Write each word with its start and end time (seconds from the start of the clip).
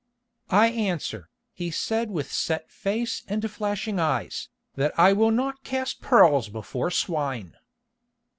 "I 0.49 0.69
answer," 0.69 1.29
he 1.53 1.69
said 1.69 2.09
with 2.09 2.33
set 2.33 2.71
face 2.71 3.21
and 3.27 3.51
flashing 3.51 3.99
eyes, 3.99 4.49
"that 4.73 4.97
I 4.97 5.13
will 5.13 5.29
not 5.29 5.63
cast 5.63 6.01
pearls 6.01 6.49
before 6.49 6.89
swine." 6.89 7.53